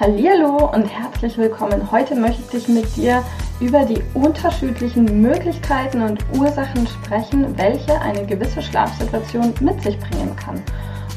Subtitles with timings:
[0.00, 1.90] Hallo und herzlich willkommen.
[1.90, 3.20] Heute möchte ich mit dir
[3.58, 10.62] über die unterschiedlichen Möglichkeiten und Ursachen sprechen, welche eine gewisse Schlafsituation mit sich bringen kann.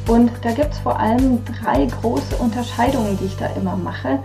[0.07, 4.17] Und da gibt es vor allem drei große Unterscheidungen, die ich da immer mache.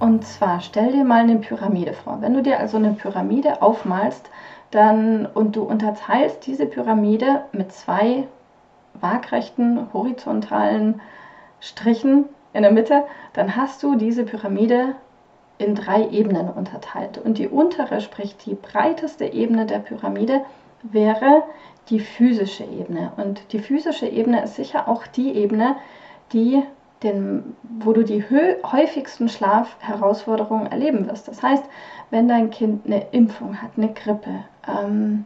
[0.00, 2.20] Und zwar stell dir mal eine Pyramide vor.
[2.20, 4.28] Wenn du dir also eine Pyramide aufmalst,
[4.72, 8.26] dann und du unterteilst diese Pyramide mit zwei
[8.94, 11.00] waagrechten horizontalen
[11.60, 14.94] Strichen in der Mitte, dann hast du diese Pyramide
[15.58, 17.18] in drei Ebenen unterteilt.
[17.18, 20.42] Und die untere, sprich die breiteste Ebene der Pyramide,
[20.82, 21.42] wäre
[21.90, 23.12] die physische Ebene.
[23.16, 25.76] Und die physische Ebene ist sicher auch die Ebene,
[26.32, 26.62] die
[27.02, 31.28] den, wo du die häufigsten Schlafherausforderungen erleben wirst.
[31.28, 31.64] Das heißt,
[32.10, 35.24] wenn dein Kind eine Impfung hat, eine Grippe, ähm,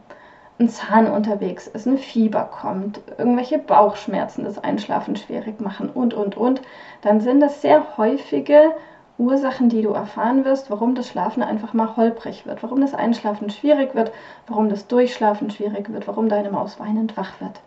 [0.59, 6.37] ein Zahn unterwegs ist, ein Fieber kommt, irgendwelche Bauchschmerzen das Einschlafen schwierig machen und, und,
[6.37, 6.61] und,
[7.01, 8.73] dann sind das sehr häufige
[9.17, 13.49] Ursachen, die du erfahren wirst, warum das Schlafen einfach mal holprig wird, warum das Einschlafen
[13.49, 14.11] schwierig wird,
[14.47, 17.61] warum das Durchschlafen schwierig wird, warum deine Maus weinend wach wird.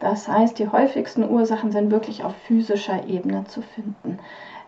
[0.00, 4.18] Das heißt, die häufigsten Ursachen sind wirklich auf physischer Ebene zu finden.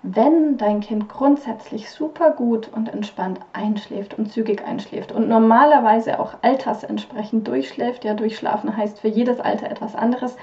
[0.05, 6.35] Wenn dein Kind grundsätzlich super gut und entspannt einschläft und zügig einschläft und normalerweise auch
[6.43, 10.37] altersentsprechend durchschläft, ja durchschlafen heißt für jedes Alter etwas anderes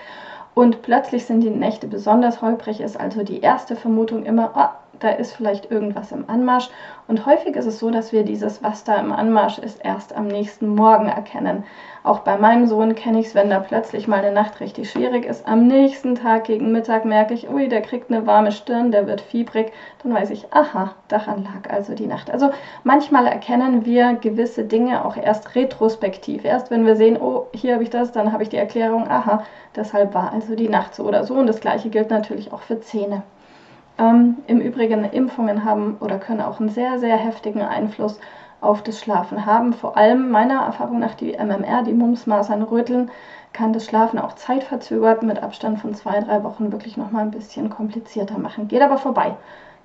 [0.55, 5.09] und plötzlich sind die Nächte besonders holprig, ist also die erste Vermutung immer, oh, da
[5.09, 6.69] ist vielleicht irgendwas im Anmarsch.
[7.07, 10.27] Und häufig ist es so, dass wir dieses, was da im Anmarsch ist, erst am
[10.27, 11.63] nächsten Morgen erkennen.
[12.03, 15.25] Auch bei meinem Sohn kenne ich es, wenn da plötzlich mal eine Nacht richtig schwierig
[15.25, 15.47] ist.
[15.47, 19.21] Am nächsten Tag gegen Mittag merke ich, ui, der kriegt eine warme Stirn, der wird
[19.21, 19.71] fiebrig.
[20.03, 22.31] Dann weiß ich, aha, daran lag also die Nacht.
[22.31, 22.51] Also
[22.83, 26.45] manchmal erkennen wir gewisse Dinge auch erst retrospektiv.
[26.45, 29.43] Erst wenn wir sehen, oh, hier habe ich das, dann habe ich die Erklärung, aha,
[29.75, 31.33] deshalb war also die Nacht so oder so.
[31.35, 33.23] Und das gleiche gilt natürlich auch für Zähne.
[33.99, 38.19] Ähm, Im Übrigen, Impfungen haben oder können auch einen sehr, sehr heftigen Einfluss
[38.61, 39.73] auf das Schlafen haben.
[39.73, 43.11] Vor allem meiner Erfahrung nach die MMR, die Mumps-Masern, Röteln,
[43.51, 47.69] kann das Schlafen auch zeitverzögert mit Abstand von zwei, drei Wochen wirklich nochmal ein bisschen
[47.69, 48.67] komplizierter machen.
[48.67, 49.35] Geht aber vorbei.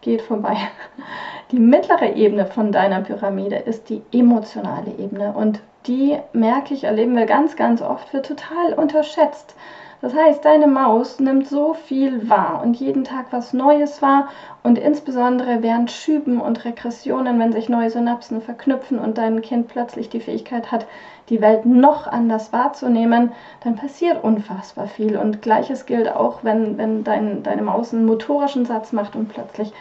[0.01, 0.57] Geht vorbei.
[1.51, 7.17] Die mittlere Ebene von deiner Pyramide ist die emotionale Ebene und die, merke ich, erleben
[7.17, 9.55] wir ganz, ganz oft, wird total unterschätzt.
[10.01, 14.29] Das heißt, deine Maus nimmt so viel wahr und jeden Tag was Neues wahr
[14.63, 20.09] und insbesondere während Schüben und Regressionen, wenn sich neue Synapsen verknüpfen und dein Kind plötzlich
[20.09, 20.87] die Fähigkeit hat,
[21.31, 25.17] die Welt noch anders wahrzunehmen, dann passiert unfassbar viel.
[25.17, 29.73] Und gleiches gilt auch, wenn, wenn dein, deine Maus einen motorischen Satz macht und plötzlich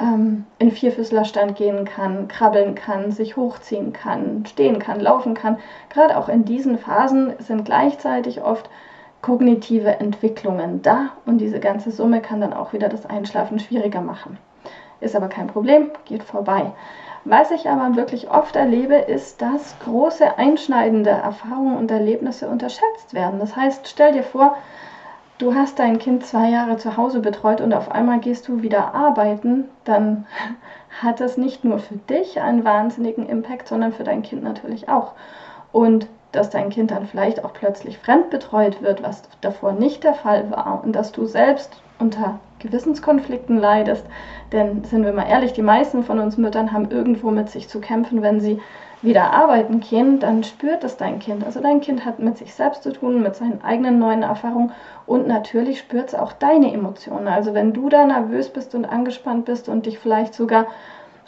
[0.00, 5.58] ähm, in Vierfüßlerstand gehen kann, krabbeln kann, sich hochziehen kann, stehen kann, laufen kann.
[5.90, 8.68] Gerade auch in diesen Phasen sind gleichzeitig oft
[9.22, 14.38] kognitive Entwicklungen da und diese ganze Summe kann dann auch wieder das Einschlafen schwieriger machen.
[15.00, 16.72] Ist aber kein Problem, geht vorbei.
[17.24, 23.38] Was ich aber wirklich oft erlebe, ist, dass große einschneidende Erfahrungen und Erlebnisse unterschätzt werden.
[23.38, 24.56] Das heißt, stell dir vor,
[25.38, 28.94] du hast dein Kind zwei Jahre zu Hause betreut und auf einmal gehst du wieder
[28.94, 30.26] arbeiten, dann
[31.02, 35.12] hat das nicht nur für dich einen wahnsinnigen Impact, sondern für dein Kind natürlich auch.
[35.70, 40.50] Und dass dein Kind dann vielleicht auch plötzlich fremdbetreut wird, was davor nicht der Fall
[40.50, 44.04] war und dass du selbst unter Gewissenskonflikten leidest.
[44.52, 47.80] Denn sind wir mal ehrlich, die meisten von uns Müttern haben irgendwo mit sich zu
[47.80, 48.60] kämpfen, wenn sie
[49.00, 51.44] wieder arbeiten gehen, dann spürt es dein Kind.
[51.44, 54.72] Also dein Kind hat mit sich selbst zu tun, mit seinen eigenen neuen Erfahrungen
[55.06, 57.28] und natürlich spürt es auch deine Emotionen.
[57.28, 60.66] Also wenn du da nervös bist und angespannt bist und dich vielleicht sogar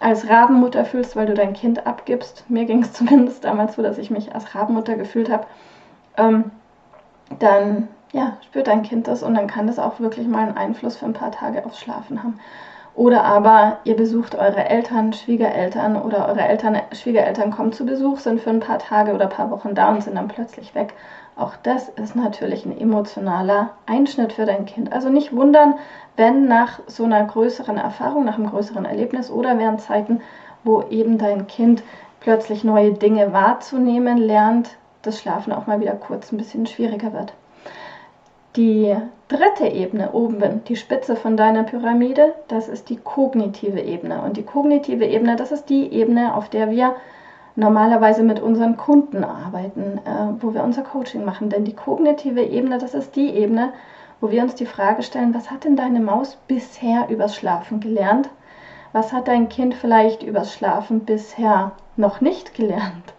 [0.00, 2.48] als Rabenmutter fühlst, weil du dein Kind abgibst.
[2.48, 5.46] Mir ging es zumindest damals so, dass ich mich als Rabenmutter gefühlt habe.
[6.16, 6.50] Ähm,
[7.38, 10.96] dann ja, spürt dein Kind das und dann kann das auch wirklich mal einen Einfluss
[10.96, 12.40] für ein paar Tage aufs Schlafen haben.
[12.94, 18.40] Oder aber ihr besucht eure Eltern, Schwiegereltern oder eure Eltern, Schwiegereltern kommen zu Besuch, sind
[18.40, 20.94] für ein paar Tage oder ein paar Wochen da und sind dann plötzlich weg.
[21.36, 24.92] Auch das ist natürlich ein emotionaler Einschnitt für dein Kind.
[24.92, 25.74] Also nicht wundern,
[26.16, 30.20] wenn nach so einer größeren Erfahrung, nach einem größeren Erlebnis oder während Zeiten,
[30.64, 31.82] wo eben dein Kind
[32.18, 37.32] plötzlich neue Dinge wahrzunehmen lernt, das Schlafen auch mal wieder kurz ein bisschen schwieriger wird.
[38.56, 38.96] Die
[39.28, 44.22] dritte Ebene oben, die Spitze von deiner Pyramide, das ist die kognitive Ebene.
[44.22, 46.96] Und die kognitive Ebene, das ist die Ebene, auf der wir
[47.54, 51.48] normalerweise mit unseren Kunden arbeiten, äh, wo wir unser Coaching machen.
[51.48, 53.72] Denn die kognitive Ebene, das ist die Ebene,
[54.20, 58.30] wo wir uns die Frage stellen, was hat denn deine Maus bisher übers Schlafen gelernt?
[58.92, 63.14] Was hat dein Kind vielleicht übers Schlafen bisher noch nicht gelernt?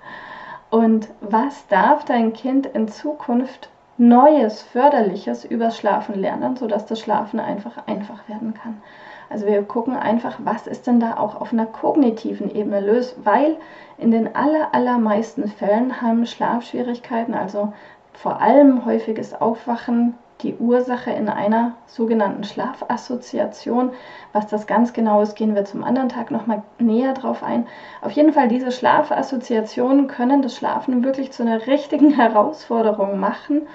[0.70, 3.70] Und was darf dein Kind in Zukunft
[4.02, 8.82] Neues, Förderliches übers Schlafen lernen, sodass das Schlafen einfach einfach werden kann?
[9.30, 13.58] Also wir gucken einfach, was ist denn da auch auf einer kognitiven Ebene löst, weil
[14.00, 17.74] in den aller, allermeisten Fällen haben Schlafschwierigkeiten, also
[18.14, 23.92] vor allem häufiges Aufwachen, die Ursache in einer sogenannten Schlafassoziation.
[24.34, 27.68] Was das ganz genau ist, gehen wir zum anderen Tag nochmal näher drauf ein.
[28.02, 33.68] Auf jeden Fall, diese Schlafassoziationen können das Schlafen wirklich zu einer richtigen Herausforderung machen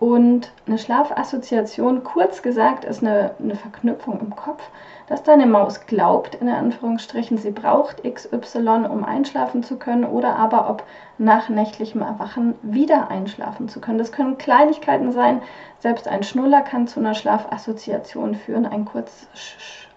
[0.00, 4.62] und eine Schlafassoziation, kurz gesagt, ist eine, eine, Verknüpfung im Kopf,
[5.08, 10.70] dass deine Maus glaubt, in Anführungsstrichen, sie braucht XY, um einschlafen zu können, oder aber
[10.70, 10.84] ob
[11.18, 13.98] nach nächtlichem Erwachen wieder einschlafen zu können.
[13.98, 15.42] Das können Kleinigkeiten sein.
[15.80, 18.64] Selbst ein Schnuller kann zu einer Schlafassoziation führen.
[18.64, 19.26] Ein kurz,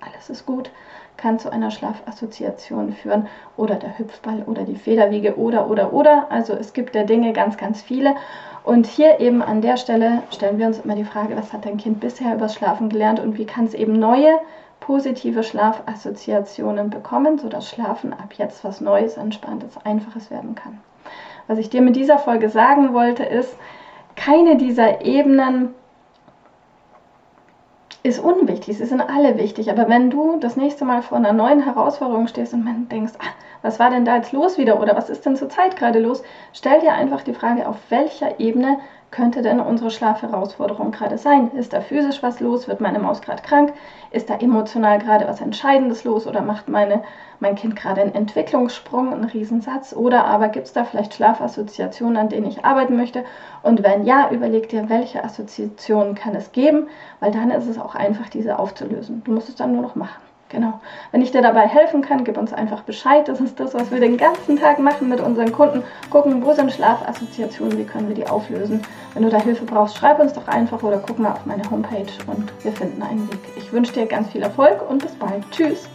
[0.01, 0.69] alles ist gut,
[1.15, 3.27] kann zu einer Schlafassoziation führen.
[3.55, 6.27] Oder der Hüpfball oder die Federwiege oder, oder, oder.
[6.29, 8.15] Also es gibt der Dinge ganz, ganz viele.
[8.63, 11.77] Und hier eben an der Stelle stellen wir uns immer die Frage, was hat dein
[11.77, 14.39] Kind bisher übers Schlafen gelernt und wie kann es eben neue
[14.79, 20.79] positive Schlafassoziationen bekommen, sodass Schlafen ab jetzt was Neues, Entspanntes, Einfaches werden kann.
[21.47, 23.57] Was ich dir mit dieser Folge sagen wollte, ist,
[24.15, 25.73] keine dieser Ebenen
[28.03, 29.71] ist unwichtig, sie sind alle wichtig.
[29.71, 33.31] Aber wenn du das nächste Mal vor einer neuen Herausforderung stehst und man denkst, ah,
[33.61, 36.21] was war denn da jetzt los wieder oder was ist denn zurzeit gerade los,
[36.51, 38.77] stell dir einfach die Frage, auf welcher Ebene
[39.13, 41.51] könnte denn unsere Schlafherausforderung gerade sein?
[41.51, 42.67] Ist da physisch was los?
[42.67, 43.71] Wird meine Maus gerade krank?
[44.09, 47.03] Ist da emotional gerade was Entscheidendes los oder macht meine,
[47.39, 49.93] mein Kind gerade einen Entwicklungssprung, einen Riesensatz?
[49.93, 53.23] Oder aber gibt es da vielleicht Schlafassoziationen, an denen ich arbeiten möchte?
[53.61, 56.87] Und wenn ja, überleg dir, welche Assoziationen kann es geben,
[57.19, 59.21] weil dann ist es auch einfach, diese aufzulösen.
[59.23, 60.32] Du musst es dann nur noch machen.
[60.53, 60.79] Genau.
[61.11, 63.27] Wenn ich dir dabei helfen kann, gib uns einfach Bescheid.
[63.27, 65.81] Das ist das, was wir den ganzen Tag machen mit unseren Kunden.
[66.11, 68.83] Gucken, wo sind Schlafassoziationen, wie können wir die auflösen.
[69.15, 72.05] Wenn du da Hilfe brauchst, schreib uns doch einfach oder guck mal auf meine Homepage
[72.27, 73.39] und wir finden einen Weg.
[73.57, 75.43] Ich wünsche dir ganz viel Erfolg und bis bald.
[75.49, 75.89] Tschüss.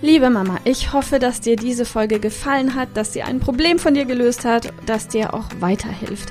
[0.00, 3.94] Liebe Mama, ich hoffe, dass dir diese Folge gefallen hat, dass sie ein Problem von
[3.94, 6.30] dir gelöst hat, dass dir auch weiterhilft.